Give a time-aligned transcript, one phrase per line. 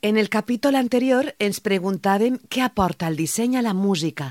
[0.00, 4.28] En el capítol anterior ens preguntàvem què aporta el disseny a la música.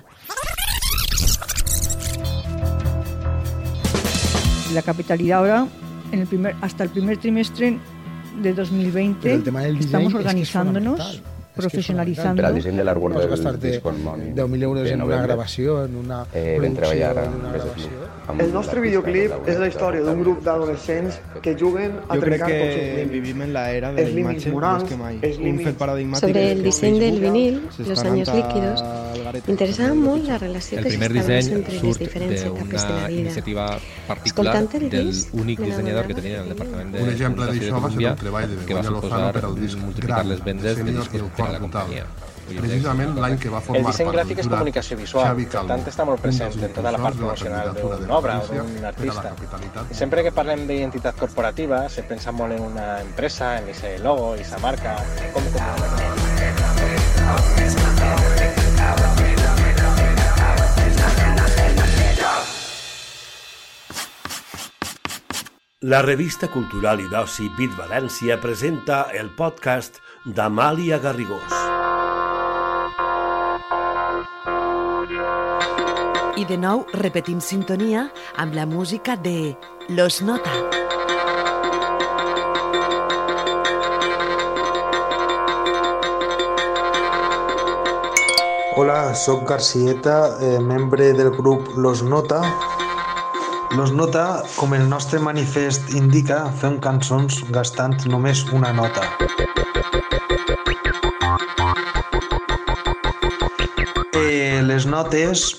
[4.72, 5.68] La capitalidad ahora,
[6.14, 7.78] en el primer, hasta el primer trimestre
[8.42, 11.16] de 2020, Pero el tema del design estamos organizándonos, fundamental.
[11.16, 12.42] Es que es profesionalizando.
[12.42, 15.96] Per al disseny de l'artwork del gastarte disc Moni 10.000 euros en una gravació, en
[16.04, 17.90] una eh, producció, en una gravació.
[18.38, 22.64] El nostre videoclip de és la història d'un grup d'adolescents que juguen a trencar tots
[22.64, 23.12] els que límits.
[23.14, 25.20] vivim en la era de la imatge morals, més que mai.
[25.52, 28.84] Un fet paradigmàtic Sobre el disseny del vinil, los años líquidos.
[29.48, 33.08] M'interessava molt la relació El que s'estableix disseny entre les diferents etapes de la d'una
[33.08, 33.22] vida.
[33.22, 33.66] iniciativa
[34.08, 37.46] particular Escoltant el del disc, únic dissenyador que tenia en el departament de Un exemple
[37.50, 40.18] d'això va ser el treball de que va Begoña Lozano suposar per al disc multiplicar
[40.18, 42.08] gran, les vendes de discos a la companyia.
[42.48, 45.70] Precisament l'any que va El formar disseny part gràfic és comunicació visual, Xavi per Calvo,
[45.74, 48.48] tant està molt un present en tota la part promocional candidatura de d'una obra o
[48.48, 49.34] d'un per artista.
[49.92, 54.36] I sempre que parlem d'identitat corporativa se pensa molt en una empresa, en ese logo,
[54.36, 54.96] esa marca,
[55.36, 56.18] com comunica.
[65.82, 71.54] La revista cultural i d'oci Bit València presenta el podcast d'Amàlia Garrigós.
[76.36, 79.56] I de nou repetim sintonia amb la música de
[79.88, 80.52] Los Nota.
[88.76, 92.44] Hola, sóc Garcieta, eh, membre del grup Los Nota.
[93.76, 99.04] Los Nota, com el nostre manifest indica, fem cançons gastant només una nota.
[104.16, 105.50] Eh, les notes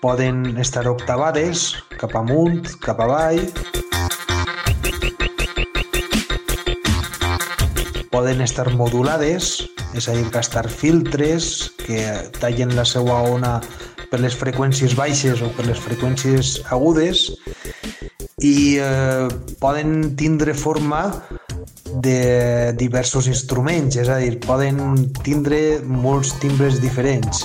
[0.00, 3.44] poden estar octavades, cap amunt, cap avall,
[8.10, 9.52] poden estar modulades,
[9.94, 12.02] és a dir, gastar filtres que
[12.40, 13.58] tallen la seva ona
[14.10, 17.28] per les freqüències baixes o per les freqüències agudes
[18.42, 19.28] i eh,
[19.60, 21.04] poden tindre forma
[22.00, 27.44] de diversos instruments, és a dir, poden tindre molts timbres diferents.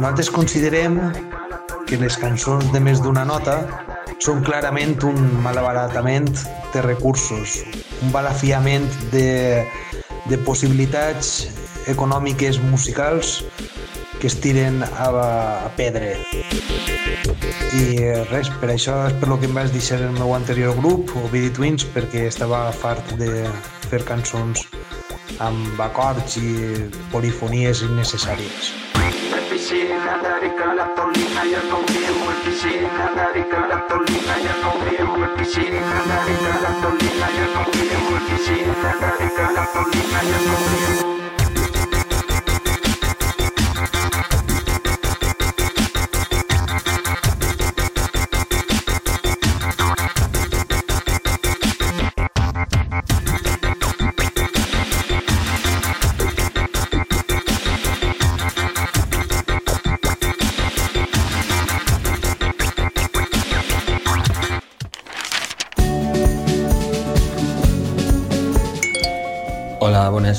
[0.00, 0.98] Nosaltres considerem
[1.86, 3.56] que les cançons de més d'una nota
[4.20, 6.28] són clarament un malabaratament
[6.74, 7.60] de recursos,
[8.02, 9.64] un balafiament de,
[10.30, 11.48] de possibilitats
[11.90, 13.40] econòmiques musicals
[14.20, 15.08] que es tiren a,
[15.66, 16.14] a pedre.
[17.74, 17.84] I
[18.30, 21.50] res, per això és per lo que em vaig deixar el meu anterior grup, Ovidi
[21.56, 23.46] Twins, perquè estava fart de
[23.88, 24.66] fer cançons
[25.40, 26.50] amb acords i
[27.14, 28.74] polifonies innecessàries.
[39.82, 40.79] Hola, bones,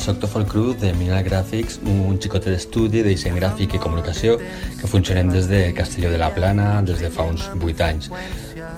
[0.01, 4.39] soc Tofol Cruz de Mineral Graphics, un xicotet d'estudi de disseny gràfic i comunicació
[4.79, 8.09] que funcionem des de Castelló de la Plana des de fa uns 8 anys.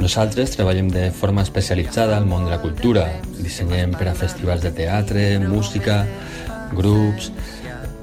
[0.03, 3.05] Nosaltres treballem de forma especialitzada al món de la cultura.
[3.37, 6.03] Dissenyem per a festivals de teatre, música,
[6.75, 7.31] grups...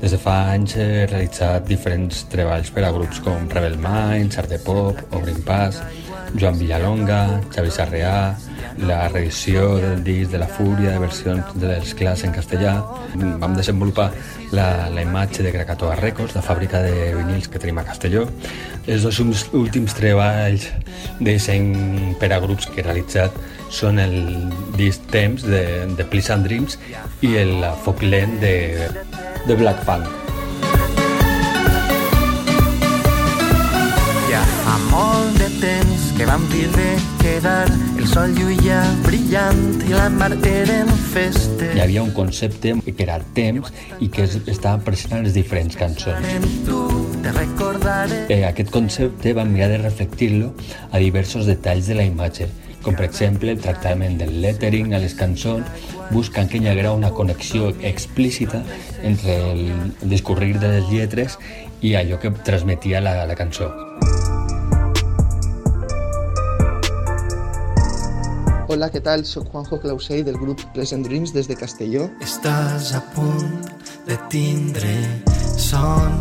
[0.01, 4.49] Des de fa anys he realitzat diferents treballs per a grups com Rebel Minds, Art
[4.49, 5.77] de Pop, Obrin Pas,
[6.33, 7.21] Joan Villalonga,
[7.53, 8.15] Xavi Sarrià,
[8.79, 12.75] la reedició del disc de la Fúria de versions dels clars en castellà.
[13.43, 14.11] Vam desenvolupar
[14.53, 18.27] la, la imatge de Krakatoa Records, la fàbrica de vinils que tenim a Castelló.
[18.87, 19.21] Els dos
[19.57, 20.69] últims treballs
[21.19, 23.37] de disseny per a grups que he realitzat
[23.71, 24.17] són el
[24.79, 25.65] disc Temps de,
[25.97, 26.79] de Please and Dreams
[27.27, 28.57] i el Foc Lent de,
[29.47, 30.20] de Black Funk.
[35.01, 36.87] Molt de temps que vam tindre
[37.23, 37.65] quedar
[37.97, 41.75] el sol lluïa brillant i la mar eren festes.
[41.77, 45.77] Hi havia un concepte que era temps i que es- estava present en les diferents
[45.77, 46.21] cançons.
[46.67, 46.79] Tu
[48.29, 50.53] Eh, aquest concepte vam mirar de reflectir-lo
[50.91, 52.47] a diversos detalls de la imatge,
[52.83, 55.67] com per exemple el tractament del lettering a les cançons,
[56.11, 58.63] buscant que hi haguera una connexió explícita
[59.03, 61.39] entre el discurrir de les lletres
[61.83, 63.90] i allò que transmetia la, la cançó.
[68.71, 69.25] Hola, què tal?
[69.27, 72.05] Soc Juanjo Clausell del grup Pleasant Dreams des de Castelló.
[72.23, 73.65] Estàs a punt
[74.07, 74.93] de tindre
[75.59, 76.15] son.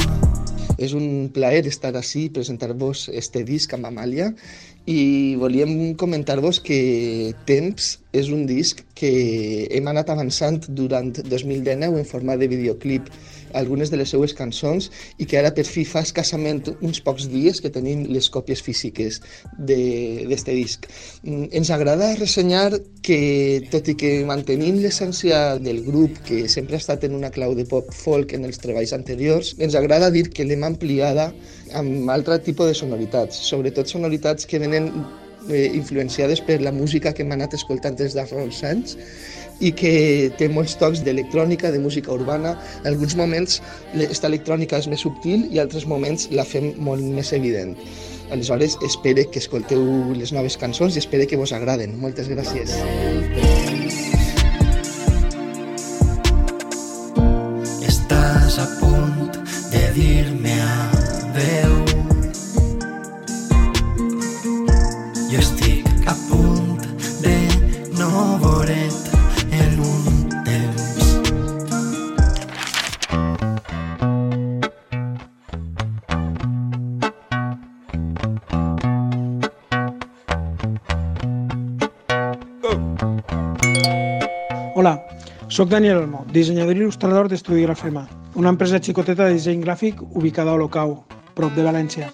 [0.82, 4.32] És un plaer estar així i presentar-vos este disc amb Amàlia
[4.90, 9.12] i volíem comentar-vos que Temps és un disc que
[9.70, 13.12] hem anat avançant durant 2019 en format de videoclip
[13.54, 14.90] algunes de les seues cançons
[15.22, 19.22] i que ara per fi fa escassament uns pocs dies que tenim les còpies físiques
[19.58, 20.90] d'este disc.
[21.22, 23.22] Mm, ens agrada ressenyar que,
[23.70, 27.66] tot i que mantenim l'essència del grup, que sempre ha estat en una clau de
[27.70, 31.30] pop folk en els treballs anteriors, ens agrada dir que l'hem ampliada
[31.78, 34.90] amb altre tipus de sonoritats, sobretot sonoritats que venen
[35.50, 38.98] eh, influenciades per la música que hem anat escoltant des de fa uns anys
[39.60, 39.94] i que
[40.40, 42.56] té molts tocs d'electrònica, de música urbana.
[42.82, 43.60] En alguns moments
[43.94, 47.76] aquesta electrònica és més subtil i altres moments la fem molt més evident.
[48.32, 51.98] Aleshores, espero que escolteu les noves cançons i espero que vos agraden.
[52.00, 52.78] Moltes gràcies.
[52.78, 53.99] Estàs
[85.60, 88.06] sóc Daniel Olmo, dissenyador i il·lustrador d'Estudi Grafema,
[88.40, 90.94] una empresa xicoteta de disseny gràfic ubicada a Olocau,
[91.36, 92.08] prop de València.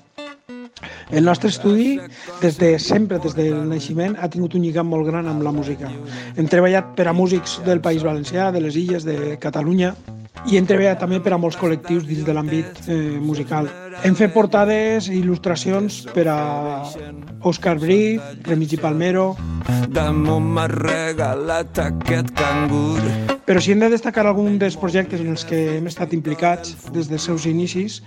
[1.13, 1.99] El nostre estudi,
[2.41, 5.91] des de sempre, des del naixement, ha tingut un lligam molt gran amb la música.
[6.33, 9.93] Hem treballat per a músics del País Valencià, de les Illes, de Catalunya,
[10.49, 13.69] i hem treballat també per a molts col·lectius dins de l'àmbit eh, musical.
[14.01, 16.39] Hem fet portades i il·lustracions per a
[17.45, 18.17] Òscar Brí,
[18.49, 19.35] Remigi Palmero...
[19.95, 23.34] Damunt m'ha regalat aquest cangur.
[23.45, 27.11] Però si hem de destacar algun dels projectes en els que hem estat implicats des
[27.11, 27.99] dels seus inicis,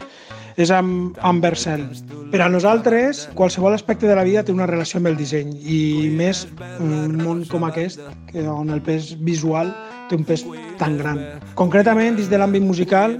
[0.58, 1.84] és amb, amb Vercel.
[2.32, 5.78] Per a nosaltres, qualsevol aspecte de la vida té una relació amb el disseny i
[6.18, 6.42] més
[6.82, 8.02] un món com aquest,
[8.32, 9.70] que on el pes visual
[10.10, 10.42] té un pes
[10.80, 11.20] tan gran.
[11.54, 13.14] Concretament, dins de l'àmbit musical,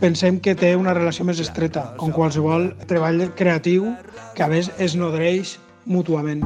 [0.00, 3.92] pensem que té una relació més estreta, com qualsevol treball creatiu
[4.34, 6.42] que a més es nodreix mútuament.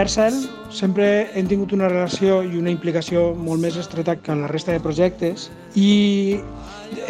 [0.00, 0.32] Vercel
[0.72, 4.72] sempre hem tingut una relació i una implicació molt més estreta que en la resta
[4.72, 6.38] de projectes i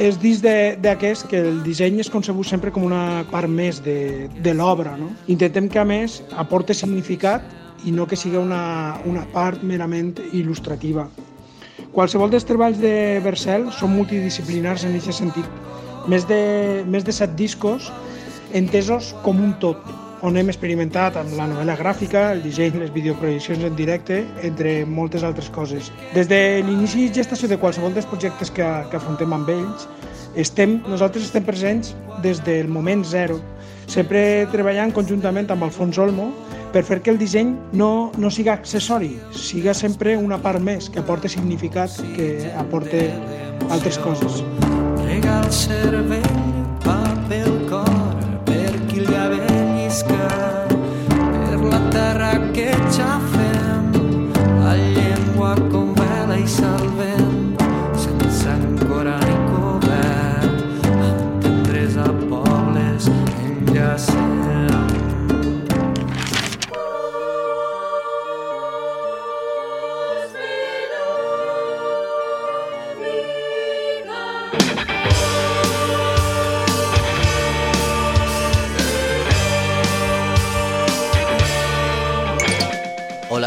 [0.02, 4.56] és dins d'aquest que el disseny és concebut sempre com una part més de, de
[4.58, 4.96] l'obra.
[4.98, 5.12] No?
[5.30, 7.46] Intentem que a més aporte significat
[7.86, 11.06] i no que sigui una, una part merament il·lustrativa.
[11.94, 15.46] Qualsevol dels treballs de Vercel són multidisciplinars en aquest sentit.
[16.10, 16.42] Més de,
[16.90, 17.92] més de set discos
[18.56, 19.78] entesos com un tot,
[20.22, 25.24] on hem experimentat amb la novel·la gràfica, el disseny, les videoprojeccions en directe, entre moltes
[25.24, 25.90] altres coses.
[26.14, 29.88] Des de l'inici i gestació de qualsevol dels projectes que, que afrontem amb ells,
[30.38, 33.40] estem, nosaltres estem presents des del moment zero,
[33.90, 36.30] sempre treballant conjuntament amb Alfons Olmo
[36.70, 41.02] per fer que el disseny no, no siga accessori, siga sempre una part més, que
[41.02, 43.08] aporte significat, que aporte
[43.70, 44.44] altres coses.
[45.02, 46.59] Rega el cervell,
[49.90, 50.28] isca,
[51.08, 53.49] per la terra que xafem, la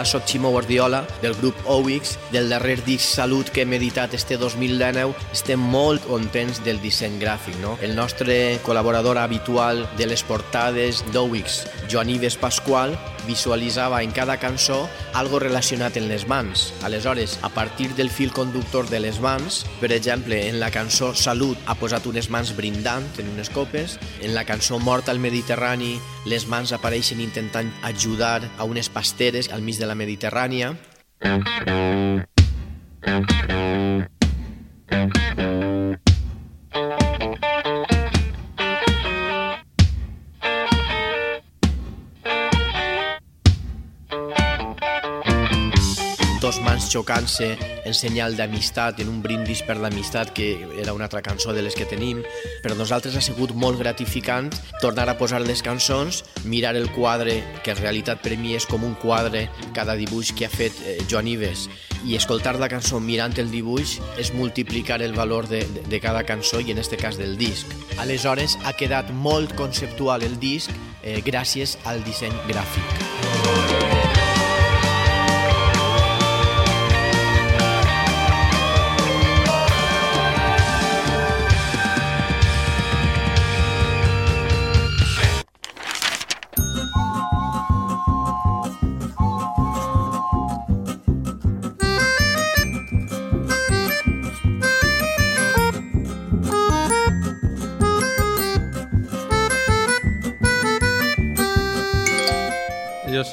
[0.05, 5.15] Sóc Ximo Guardiola, del grup OWIX, del darrer disc Salut que hem editat este 2019.
[5.31, 7.77] Estem molt contents del disseny gràfic, no?
[7.81, 11.59] El nostre col·laborador habitual de les portades d'OWIX,
[11.91, 16.71] Joan Ives Pasqual, visualitzava en cada cançó algo relacionat amb les mans.
[16.83, 21.57] Aleshores, a partir del fil conductor de les mans, per exemple, en la cançó Salut
[21.65, 26.47] ha posat unes mans brindant en unes copes, en la cançó Mort al Mediterrani les
[26.47, 30.73] mans apareixen intentant ajudar a unes pasteres al mig de la Mediterrània.
[46.55, 51.53] Germans xocant-se en senyal d'amistat, en un brindis per l'amistat, que era una altra cançó
[51.53, 52.21] de les que tenim.
[52.63, 57.73] Per nosaltres ha sigut molt gratificant tornar a posar les cançons, mirar el quadre, que
[57.73, 61.27] en realitat per mi és com un quadre, cada dibuix que ha fet eh, Joan
[61.27, 61.67] Ives,
[62.03, 66.25] i escoltar la cançó mirant el dibuix és multiplicar el valor de, de, de cada
[66.27, 67.67] cançó i en este cas del disc.
[67.97, 72.99] Aleshores ha quedat molt conceptual el disc eh, gràcies al disseny gràfic.
[73.71, 73.82] Jo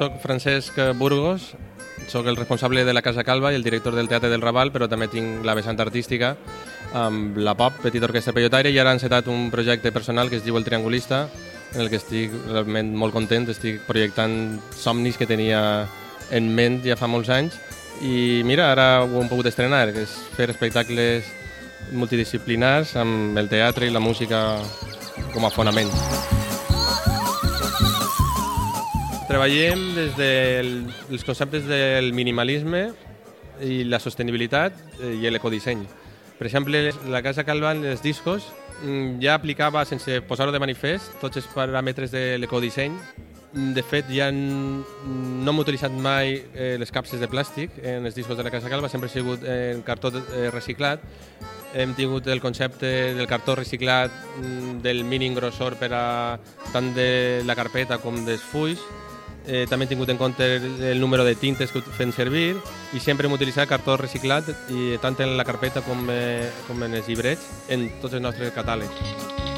[0.01, 1.53] sóc Francesc Burgos,
[2.09, 4.87] sóc el responsable de la Casa Calva i el director del Teatre del Raval, però
[4.89, 6.31] també tinc la vessant artística
[6.97, 10.47] amb la POP, Petit Orquestra Peyotaire, i ara he encetat un projecte personal que es
[10.47, 11.27] diu El Triangulista,
[11.75, 15.85] en el que estic realment molt content, estic projectant somnis que tenia
[16.33, 17.61] en ment ja fa molts anys,
[18.01, 21.29] i mira, ara ho hem pogut estrenar, que és fer espectacles
[21.93, 24.47] multidisciplinars amb el teatre i la música
[25.35, 25.93] com a fonament.
[29.31, 32.81] Treballem des dels conceptes del minimalisme
[33.63, 35.85] i la sostenibilitat eh, i l'ecodisseny.
[36.35, 38.49] Per exemple, la Casa Calva en els discos
[38.83, 42.97] mm, ja aplicava, sense posar-ho de manifest, tots els paràmetres de l'ecodisseny.
[43.77, 44.83] De fet, ja no
[45.53, 48.91] hem utilitzat mai eh, les capses de plàstic en els discos de la Casa Calva,
[48.91, 51.05] sempre ha sigut en cartó eh, reciclat.
[51.79, 54.11] Hem tingut el concepte del cartó reciclat,
[54.41, 56.05] mm, del mínim grossor per a
[56.73, 58.83] tant de la carpeta com dels fulls.
[59.47, 62.59] Eh, també hem tingut en compte el, el número de tintes que fem servir
[62.93, 67.01] i sempre hem utilitzat cartó reciclat i tant en la carpeta com, eh, com en
[67.01, 69.50] els llibrets en tots els nostres catàlegs.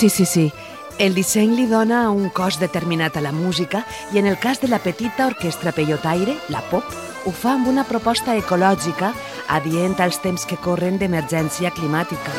[0.00, 0.50] Sí, sí, sí.
[0.96, 3.82] El disseny li dona un cos determinat a la música
[4.14, 6.86] i en el cas de la petita orquestra Peyotaire, la pop,
[7.28, 9.10] ho fa amb una proposta ecològica
[9.52, 12.32] adient als temps que corren d'emergència climàtica.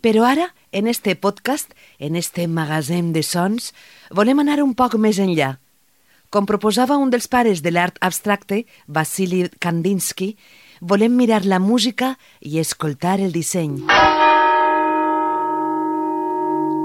[0.00, 3.74] Però ara, en este podcast, en este magatzem de sons,
[4.08, 5.58] volem anar un poc més enllà.
[6.32, 10.38] Com proposava un dels pares de l'art abstracte, Vasily Kandinsky,
[10.80, 13.84] volem mirar la música i escoltar el disseny.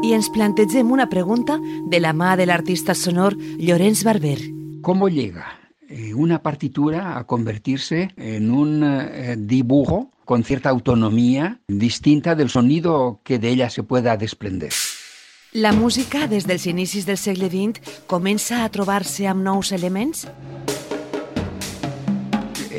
[0.03, 4.39] I ens plantegem una pregunta de la mà de l'artista sonor Llorenç Barber.
[4.81, 5.45] ¿Cómo llega
[5.87, 13.21] eh, una partitura a convertirse en un eh, dibujo con cierta autonomía distinta del sonido
[13.23, 14.73] que de ella se pueda desprender?
[15.53, 17.77] La música, des dels inicis del segle XX,
[18.09, 20.25] comença a trobar-se amb nous elements?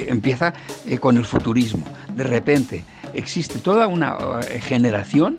[0.08, 0.54] Empieza
[0.86, 1.84] eh, con el futurismo.
[2.14, 4.16] De repente existe toda una
[4.48, 5.36] eh, generación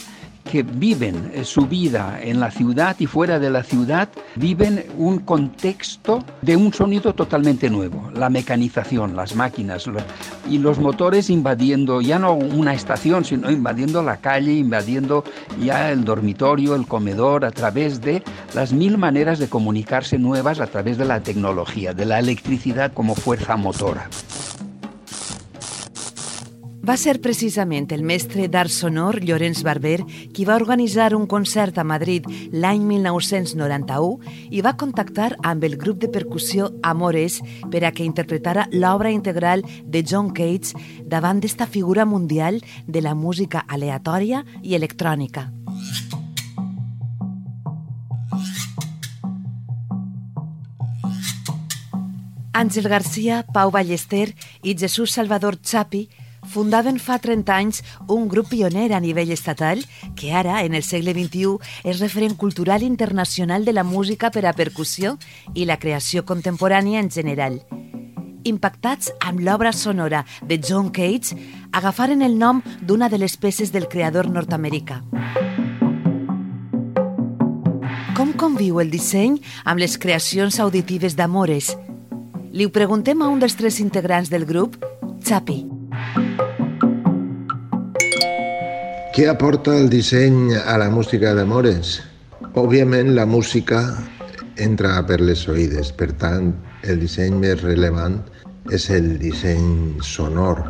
[0.49, 5.19] que viven eh, su vida en la ciudad y fuera de la ciudad viven un
[5.19, 9.89] contexto de un sonido totalmente nuevo, la mecanización, las máquinas
[10.49, 15.23] y los motores invadiendo ya no una estación, sino invadiendo la calle, invadiendo
[15.61, 20.67] ya el dormitorio, el comedor, a través de las mil maneras de comunicarse nuevas a
[20.67, 24.09] través de la tecnología, de la electricidad como fuerza motora.
[26.85, 30.03] Va ser precisament el mestre d'art sonor, Llorenç Barber,
[30.35, 35.97] qui va organitzar un concert a Madrid l'any 1991 i va contactar amb el grup
[36.03, 37.39] de percussió Amores
[37.73, 40.77] per a que interpretara l'obra integral de John Cage
[41.09, 45.47] davant d'esta figura mundial de la música aleatòria i electrònica.
[52.53, 54.29] Àngel Garcia, Pau Ballester
[54.61, 56.03] i Jesús Salvador Chapi
[56.51, 59.83] fundaven fa 30 anys un grup pioner a nivell estatal
[60.15, 64.53] que ara, en el segle XXI, és referent cultural internacional de la música per a
[64.53, 65.17] percussió
[65.53, 67.61] i la creació contemporània en general.
[68.45, 71.33] Impactats amb l'obra sonora de John Cage,
[71.71, 75.01] agafaren el nom d'una de les peces del creador nord-americà.
[78.15, 81.73] Com conviu el disseny amb les creacions auditives d'Amores?
[82.55, 84.77] Li ho preguntem a un dels tres integrants del grup,
[85.25, 85.84] Chapi.
[89.15, 92.01] Què aporta el disseny a la música d'Amores?
[92.59, 93.79] Òbviament la música
[94.59, 96.49] entra per les oïdes, per tant
[96.83, 98.17] el disseny més rellevant
[98.75, 100.61] és el disseny sonor,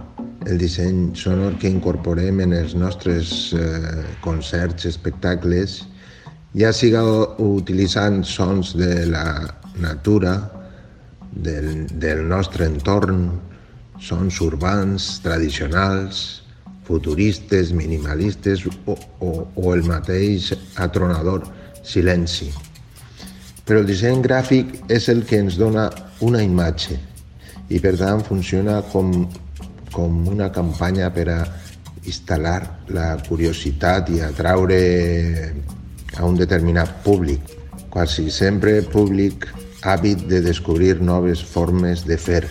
[0.46, 5.80] el disseny sonor que incorporem en els nostres eh, concerts, espectacles,
[6.54, 7.02] ja siga
[7.42, 9.26] utilitzant sons de la
[9.82, 10.38] natura,
[11.36, 13.28] del, del nostre entorn,
[14.02, 16.44] sons urbans, tradicionals,
[16.86, 21.48] futuristes, minimalistes o, o, o el mateix atronador
[21.84, 22.52] silenci.
[23.66, 25.90] Però el disseny gràfic és el que ens dona
[26.26, 27.00] una imatge
[27.74, 29.12] i per tant funciona com,
[29.94, 31.40] com una campanya per a
[32.06, 32.60] instal·lar
[32.94, 34.80] la curiositat i atraure
[36.16, 37.42] a un determinat públic,
[37.90, 39.50] quasi sempre públic
[39.86, 42.44] àvid de descobrir noves formes de fer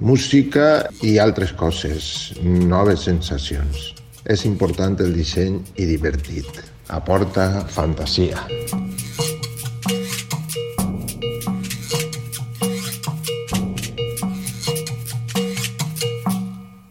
[0.00, 3.92] música i altres coses, noves sensacions.
[4.28, 6.62] És important el disseny i divertit.
[6.88, 8.44] Aporta fantasia.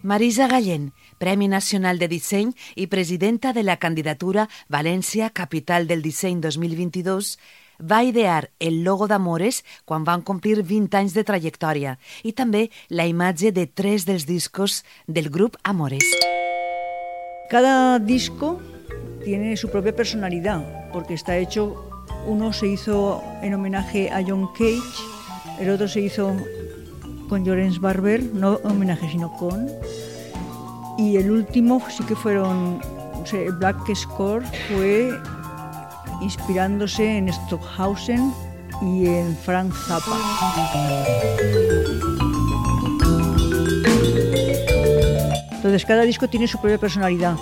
[0.08, 6.40] Marisa Gallén, Premi Nacional de Disseny i presidenta de la candidatura València Capital del Disseny
[6.40, 7.36] 2022,
[7.80, 13.06] va idear el logo d'Amores quan van complir 20 anys de trajectòria i també la
[13.06, 16.04] imatge de tres dels discos del grup Amores.
[17.50, 18.60] Cada disco
[19.24, 21.90] tiene su propia personalidad, porque está hecho,
[22.26, 24.82] uno se hizo en homenaje a John Cage,
[25.60, 26.36] el otro se hizo
[27.30, 29.68] con Llorens Barber, no homenaje sino con,
[30.98, 32.80] y el último sí que fueron,
[33.60, 35.12] Black Score fue
[36.22, 38.34] inspirándose en Stockhausen
[38.82, 40.18] y en Frank Zappa.
[45.52, 47.36] Entonces cada disco tiene su propia personalidad.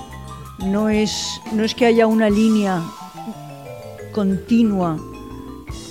[0.60, 2.82] No es, no es que haya una línea
[4.13, 4.97] continua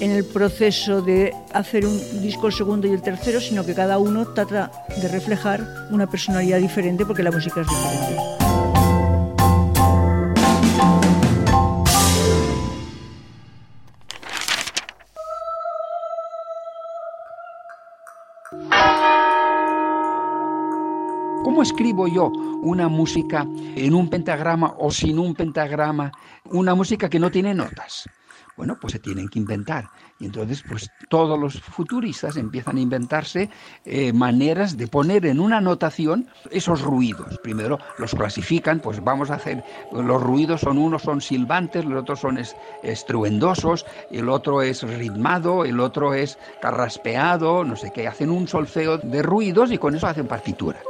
[0.01, 3.99] en el proceso de hacer un disco el segundo y el tercero, sino que cada
[3.99, 8.44] uno trata de reflejar una personalidad diferente porque la música es diferente.
[21.95, 26.11] ¿Cómo escribo yo una música en un pentagrama o sin un pentagrama?
[26.51, 28.09] Una música que no tiene notas.
[28.57, 29.89] Bueno, pues se tienen que inventar.
[30.19, 33.49] Y entonces, pues todos los futuristas empiezan a inventarse
[33.85, 37.39] eh, maneras de poner en una notación esos ruidos.
[37.45, 42.19] Primero los clasifican, pues vamos a hacer, los ruidos son unos son silbantes, los otros
[42.19, 48.09] son es, estruendosos, el otro es ritmado, el otro es carraspeado, no sé qué.
[48.09, 50.81] Hacen un solfeo de ruidos y con eso hacen partitura.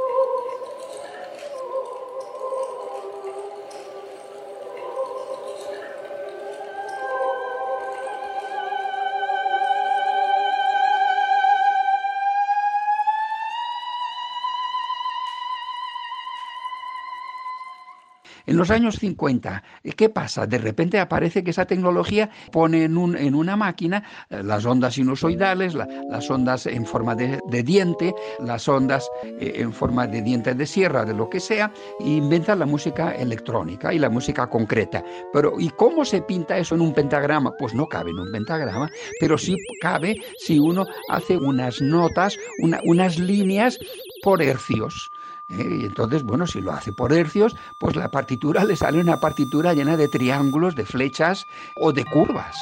[18.47, 19.63] En los años 50,
[19.95, 20.45] ¿qué pasa?
[20.45, 24.93] De repente aparece que esa tecnología pone en, un, en una máquina eh, las ondas
[24.95, 30.53] sinusoidales, la, las ondas en forma de, diente, las ondas eh, en forma de diente
[30.53, 35.03] de sierra, de lo que sea, e inventa la música electrónica y la música concreta.
[35.33, 37.51] Pero ¿y cómo se pinta eso en un pentagrama?
[37.57, 42.79] Pues no cabe en un pentagrama, pero sí cabe si uno hace unas notas, una,
[42.85, 43.79] unas líneas
[44.23, 45.11] por hercios.
[45.49, 45.77] ¿Eh?
[45.81, 49.73] Y entonces, bueno, si lo hace por hercios, pues la partitura le sale una partitura
[49.73, 52.55] llena de triángulos, de flechas o de curvas.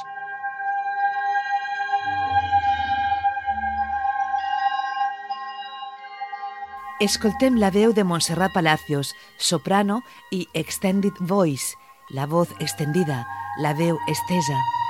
[6.99, 11.75] Escoltem la veu de Montserrat Palacios, soprano i extended voice,
[12.09, 13.25] la voz extendida,
[13.59, 14.82] la veu estesa.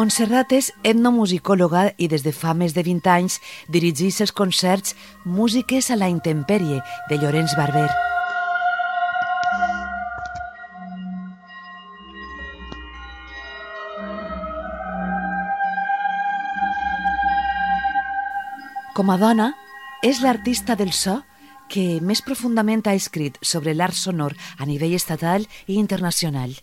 [0.00, 3.34] Montserrat és etnomusicòloga i des de fa més de 20 anys
[3.74, 4.94] dirigeix els concerts
[5.28, 6.78] Músiques a la intempèrie
[7.10, 7.90] de Llorenç Barber.
[18.96, 19.52] Com a dona,
[20.00, 21.20] és l'artista del so
[21.68, 26.56] que més profundament ha escrit sobre l'art sonor a nivell estatal i internacional.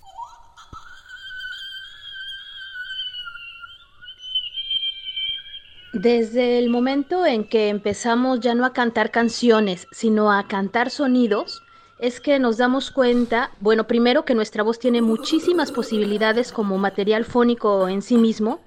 [6.07, 11.63] Desde el momento en que empezamos ya no a cantar canciones, sino a cantar sonidos,
[11.99, 17.25] es que nos damos cuenta, bueno, primero que nuestra voz tiene muchísimas posibilidades como material
[17.25, 18.61] fónico en sí mismo,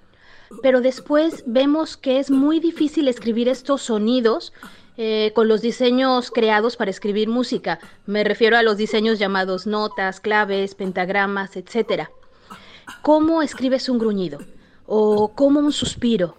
[0.61, 4.53] pero después vemos que es muy difícil escribir estos sonidos
[4.99, 7.79] eh, con los diseños creados para escribir música.
[8.05, 12.11] Me refiero a los diseños llamados notas, claves, pentagramas, etc.
[13.01, 14.41] ¿Cómo escribes un gruñido?
[14.85, 16.37] ¿O cómo un suspiro?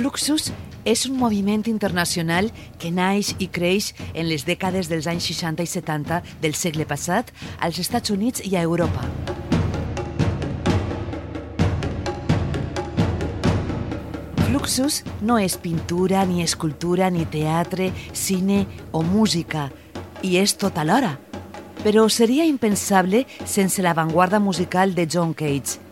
[0.00, 0.46] Fluxus
[0.88, 2.46] és un moviment internacional
[2.80, 7.28] que naix i creix en les dècades dels anys 60 i 70 del segle passat
[7.60, 9.04] als Estats Units i a Europa.
[14.46, 18.62] Fluxus no és pintura, ni escultura, ni teatre, cine
[18.96, 19.68] o música,
[20.24, 21.18] i és tot alhora.
[21.84, 25.89] Però seria impensable sense l'avantguarda musical de John Cage,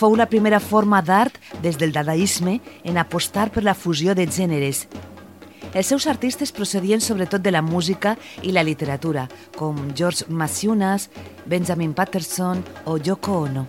[0.00, 4.86] fou la primera forma d'art des del dadaisme en apostar per la fusió de gèneres.
[5.74, 9.26] Els seus artistes procedien sobretot de la música i la literatura,
[9.58, 11.10] com George Masiunas,
[11.44, 13.66] Benjamin Patterson o Yoko Ono.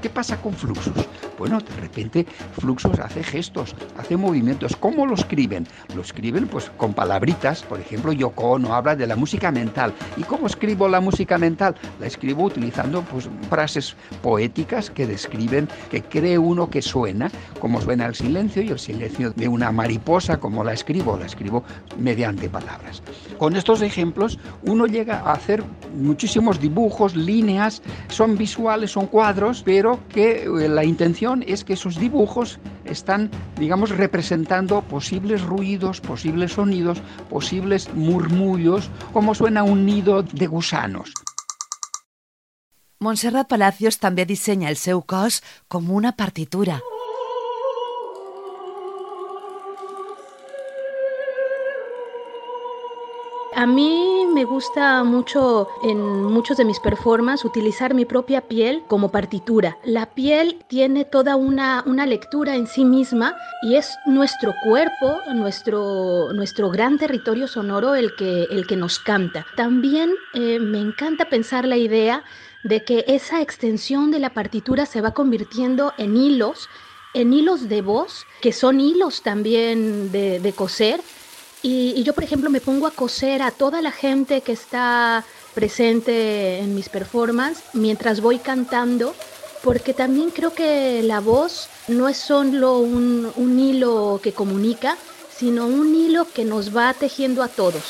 [0.00, 1.27] ¿Qué pasa con Fluxus?
[1.38, 2.26] Bueno, de repente
[2.58, 4.76] Fluxus hace gestos, hace movimientos.
[4.76, 5.66] ¿Cómo lo escriben?
[5.94, 7.62] Lo escriben pues con palabritas.
[7.62, 9.94] Por ejemplo, Yoko Ono habla de la música mental.
[10.16, 11.76] ¿Y cómo escribo la música mental?
[12.00, 18.06] La escribo utilizando pues, frases poéticas que describen, que cree uno que suena, como suena
[18.06, 21.62] el silencio y el silencio de una mariposa, como la escribo, la escribo
[21.96, 23.02] mediante palabras.
[23.38, 25.62] Con estos ejemplos uno llega a hacer
[25.94, 31.96] muchísimos dibujos, líneas, son visuales, son cuadros, pero que eh, la intención es que esos
[31.96, 40.46] dibujos están, digamos, representando posibles ruidos, posibles sonidos, posibles murmullos, como suena un nido de
[40.46, 41.12] gusanos.
[42.98, 45.38] Montserrat Palacios també dissenya el seu cos
[45.70, 46.80] com una partitura.
[53.54, 59.10] A mí me gusta mucho en muchos de mis performances utilizar mi propia piel como
[59.10, 59.78] partitura.
[59.84, 66.32] La piel tiene toda una, una lectura en sí misma y es nuestro cuerpo, nuestro,
[66.32, 69.46] nuestro gran territorio sonoro el que, el que nos canta.
[69.56, 72.22] También eh, me encanta pensar la idea
[72.64, 76.68] de que esa extensión de la partitura se va convirtiendo en hilos,
[77.14, 81.00] en hilos de voz, que son hilos también de, de coser
[81.62, 85.24] y, y, yo, por ejemplo, me pongo a coser a toda la gente que está
[85.54, 89.14] presente en mis performances mientras voy cantando,
[89.64, 94.96] porque también creo que la voz no es solo un, un hilo que comunica,
[95.36, 97.82] sino un hilo que nos va tejiendo a todos.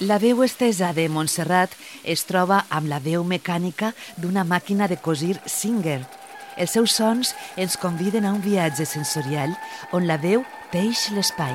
[0.00, 1.70] La veu estesa de Montserrat
[2.02, 6.00] es troba amb la veu mecànica d'una màquina de cosir Singer.
[6.58, 9.54] Els seus sons ens conviden a un viatge sensorial
[9.92, 10.42] on la veu
[10.74, 11.54] teix l'espai.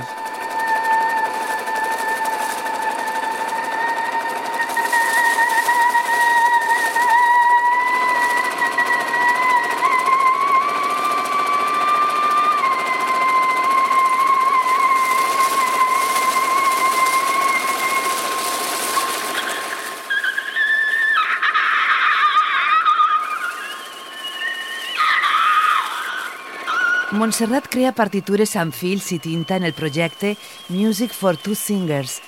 [27.28, 30.30] Montserrat crea partitures amb fils i tinta en el projecte
[30.72, 32.22] Music for Two Singers,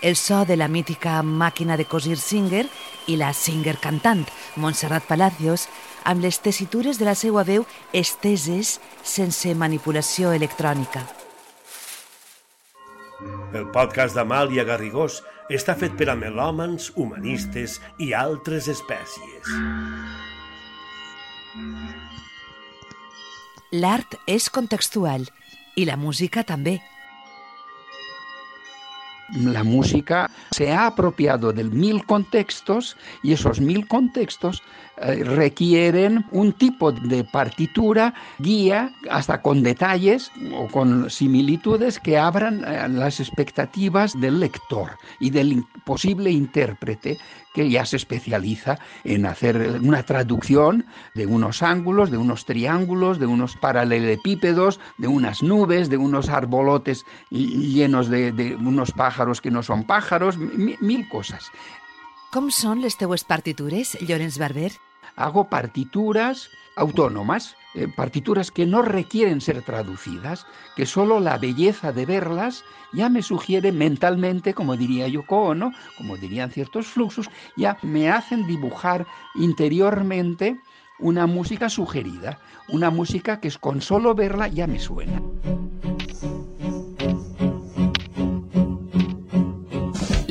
[0.00, 2.62] el so de la mítica màquina de cosir Singer
[3.10, 4.22] i la Singer cantant,
[4.54, 5.66] Montserrat Palacios,
[6.06, 11.02] amb les tessitures de la seva veu esteses sense manipulació electrònica.
[13.58, 15.18] El podcast d'Amàlia Garrigós
[15.50, 19.50] està fet per a melòmans, humanistes i altres espècies.
[23.74, 25.24] L'art és contextual
[25.74, 26.76] i la música també.
[29.34, 34.62] La música se ha apropiado de mil contextos y esos mil contextos
[34.98, 42.62] eh, requieren un tipo de partitura, guía, hasta con detalles o con similitudes que abran
[42.64, 47.18] eh, las expectativas del lector y del posible intérprete
[47.54, 53.26] que ya se especializa en hacer una traducción de unos ángulos, de unos triángulos, de
[53.26, 59.62] unos paralelepípedos, de unas nubes, de unos arbolotes llenos de, de unos pájaros que no
[59.62, 61.48] son pájaros, mil, mil cosas.
[62.34, 64.72] Com són les teues partitures, Llorenç Barber?
[65.14, 72.06] Hago partituras autónomas eh, partituras que no requieren ser traducidas, que solo la belleza de
[72.06, 78.08] verlas ya me sugiere mentalmente, como diría Yoko Ono, como dirían ciertos fluxos, ya me
[78.10, 80.60] hacen dibujar interiormente
[81.00, 85.20] una música sugerida, una música que con solo verla ya me suena.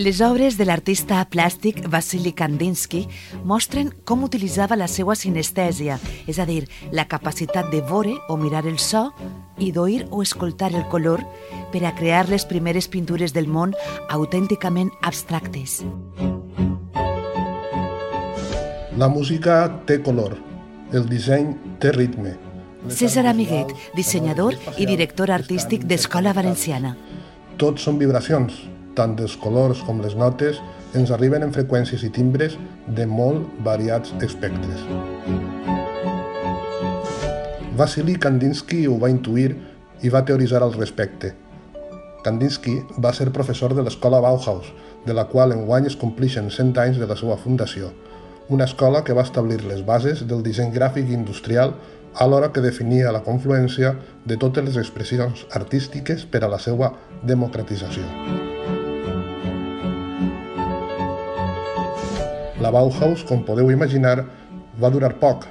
[0.04, 3.06] Les obres de l'artista plàstic Vasily Kandinsky
[3.48, 5.96] mostren com utilitzava la seva sinestèsia,
[6.28, 9.06] és a dir, la capacitat de veure o mirar el so
[9.64, 11.24] i d'oir o escoltar el color
[11.72, 13.78] per a crear les primeres pintures del món
[14.10, 15.78] autènticament abstractes.
[19.00, 20.36] La música té color,
[20.92, 22.36] el disseny té ritme.
[22.92, 26.98] César Amiguet, dissenyador i director artístic d'Escola Valenciana.
[27.56, 28.66] Tots són vibracions,
[28.98, 30.60] tant dels colors com les notes,
[30.94, 34.86] ens arriben en freqüències i timbres de molt variats espectres.
[37.78, 39.56] Vasily Kandinsky ho va intuir
[40.06, 41.34] i va teoritzar al respecte.
[42.24, 44.70] Kandinsky va ser professor de l'escola Bauhaus,
[45.06, 47.90] de la qual enguany es complixen 100 anys de la seva fundació,
[48.50, 51.76] una escola que va establir les bases del disseny gràfic industrial
[52.14, 58.53] alhora que definia la confluència de totes les expressions artístiques per a la seva democratització.
[62.64, 64.22] La Bauhaus, com podeu imaginar,
[64.80, 65.44] va durar poc.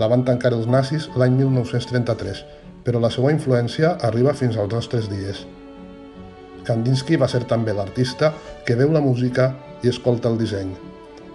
[0.00, 2.40] La van tancar els nazis l'any 1933,
[2.86, 5.42] però la seva influència arriba fins als nostres dies.
[6.64, 8.32] Kandinsky va ser també l'artista
[8.64, 9.50] que veu la música
[9.84, 10.72] i escolta el disseny.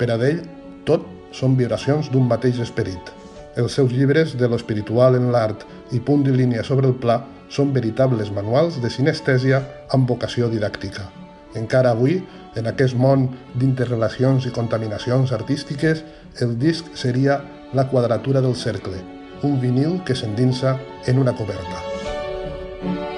[0.02, 0.42] Per a ell,
[0.90, 3.14] tot són vibracions d'un mateix esperit.
[3.54, 7.20] Els seus llibres de l'espiritual en l'art i punt de línia sobre el pla
[7.54, 9.62] són veritables manuals de sinestèsia
[9.94, 11.06] amb vocació didàctica.
[11.54, 12.24] Encara avui,
[12.56, 16.04] en aquest món d'interrelacions i contaminacions artístiques,
[16.42, 17.42] el disc seria
[17.74, 19.02] la quadratura del cercle,
[19.44, 23.13] un vinil que s'endinsa en una coberta.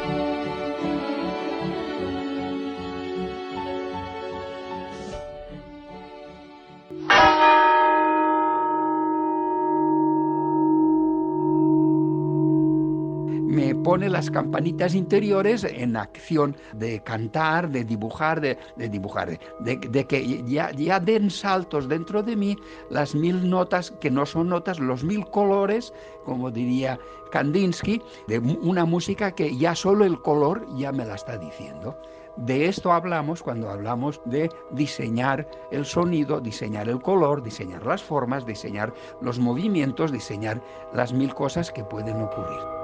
[13.48, 20.44] Me pone las campanitas interiores en acción de cantar, de dibujar, de, dibujar, de, que
[20.46, 22.58] ya den saltos dentro de mí
[22.90, 25.94] las mil notas que no son notas, los mil colores,
[26.26, 27.00] como diría
[27.32, 31.98] Kandinsky, de una música que ya solo el color ya me la está diciendo.
[32.38, 38.46] De esto hablamos cuando hablamos de diseñar el sonido, diseñar el color, diseñar las formas,
[38.46, 40.62] diseñar los movimientos, diseñar
[40.94, 42.75] las mil cosas que pueden ocurrir.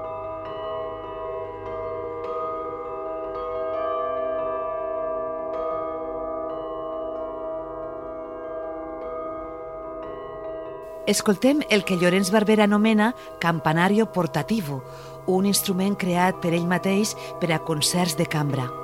[11.06, 14.84] Escoltem el que Llorenç Barber anomena campanario portativo,
[15.26, 18.81] un instrument creat per ell mateix per a concerts de cambra.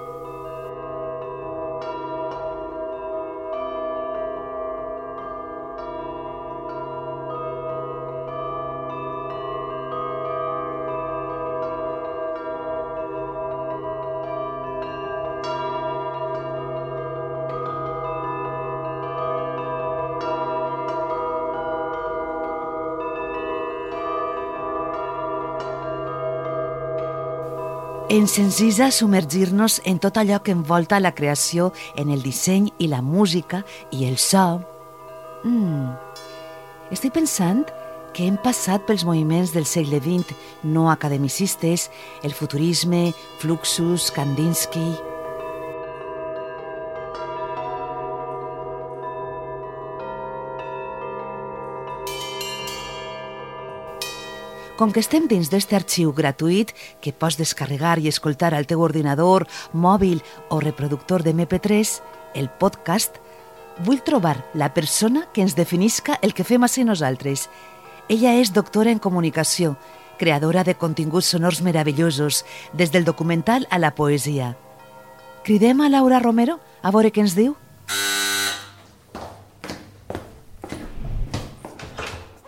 [28.19, 32.99] Ens ensisa submergir-nos en tot allò que envolta la creació en el disseny i la
[32.99, 33.61] música
[33.95, 34.59] i el so.
[35.47, 35.93] Mm.
[36.91, 37.63] Estic pensant
[38.17, 40.35] que hem passat pels moviments del segle XX
[40.67, 41.93] no academicistes,
[42.27, 45.08] el futurisme, Fluxus, Kandinsky...
[54.79, 56.71] Com que estem dins d'este arxiu gratuït
[57.03, 60.21] que pots descarregar i escoltar al teu ordinador, mòbil
[60.55, 61.97] o reproductor de MP3,
[62.39, 63.19] el podcast,
[63.83, 67.49] vull trobar la persona que ens definisca el que fem a ser nosaltres.
[68.07, 69.75] Ella és doctora en comunicació,
[70.17, 74.55] creadora de continguts sonors meravellosos, des del documental a la poesia.
[75.43, 77.59] Cridem a Laura Romero a veure què ens diu?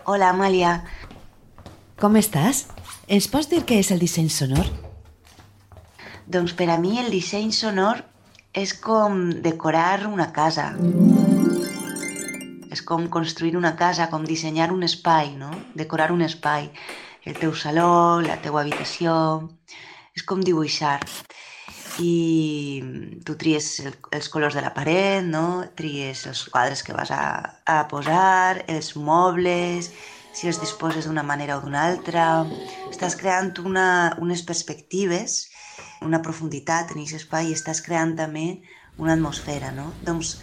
[0.07, 0.79] Hola, Amàlia.
[2.01, 2.63] Com estàs?
[3.13, 4.65] Ens pots dir què és el disseny sonor?
[6.25, 7.99] Doncs per a mi el disseny sonor
[8.57, 10.71] és com decorar una casa.
[12.73, 15.51] És com construir una casa, com dissenyar un espai, no?
[15.77, 16.71] Decorar un espai.
[17.21, 19.13] El teu saló, la teua habitació...
[20.17, 20.97] És com dibuixar.
[22.01, 25.67] I tu tries el, els colors de la paret, no?
[25.77, 27.21] Tries els quadres que vas a,
[27.69, 29.91] a posar, els mobles,
[30.33, 32.25] si els disposes d'una manera o d'una altra.
[32.89, 33.87] Estàs creant una,
[34.23, 35.43] unes perspectives,
[36.05, 38.45] una profunditat en aquest espai i estàs creant també
[38.97, 39.91] una atmosfera, no?
[40.07, 40.37] Doncs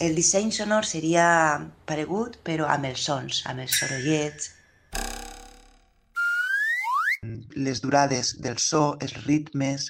[0.00, 1.26] el disseny sonor seria
[1.88, 4.52] paregut, però amb els sons, amb els sorollets,
[7.56, 9.88] les durades del so, els ritmes,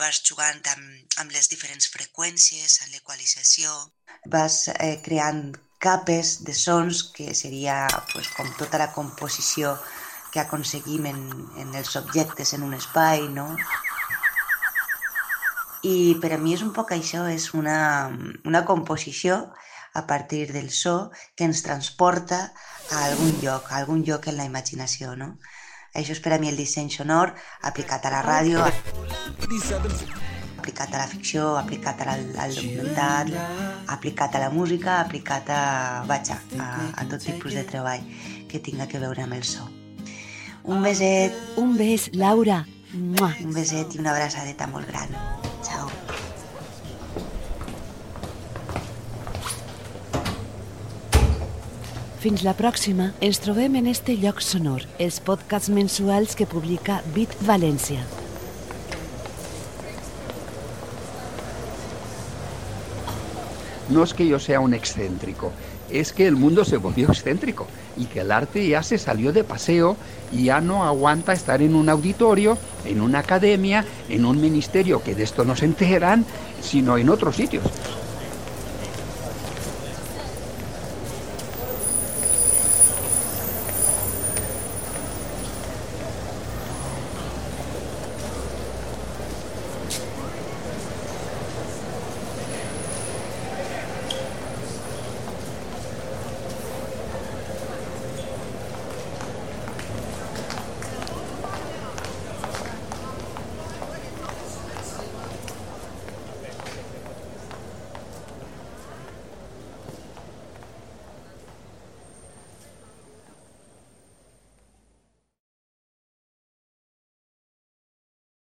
[0.00, 0.86] vas jugant amb,
[1.22, 3.74] amb les diferents freqüències, amb l'equalització,
[4.32, 9.74] vas eh, creant capes de sons que seria pues, com tota la composició
[10.32, 11.18] que aconseguim en,
[11.58, 13.50] en els objectes en un espai, no?
[15.82, 18.08] I per a mi és un poc això, és una,
[18.48, 19.42] una composició
[19.92, 22.40] a partir del so que ens transporta
[22.90, 25.34] a algun lloc, a algun lloc en la imaginació, no?
[25.92, 27.34] Això és per a mi el disseny sonor
[27.68, 28.64] aplicat a la ràdio,
[30.62, 33.34] aplicat a la ficció, aplicat al, al documental,
[33.90, 35.62] aplicat a la música, aplicat a,
[36.06, 36.68] vaja, a,
[37.02, 38.06] a tot tipus de treball
[38.48, 39.66] que tinga que veure amb el so.
[40.62, 41.34] Un beset.
[41.58, 42.62] Un bes, Laura.
[42.94, 43.32] Mua.
[43.42, 45.10] Un beset i una abraçadeta molt gran.
[45.66, 45.90] Ciao.
[52.22, 53.10] Fins la pròxima.
[53.18, 58.21] Ens trobem en este lloc sonor, els podcasts mensuals que publica Bit València.
[63.92, 65.52] No es que yo sea un excéntrico,
[65.90, 69.44] es que el mundo se volvió excéntrico y que el arte ya se salió de
[69.44, 69.96] paseo
[70.32, 75.14] y ya no aguanta estar en un auditorio, en una academia, en un ministerio que
[75.14, 76.24] de esto no se enteran,
[76.62, 77.64] sino en otros sitios.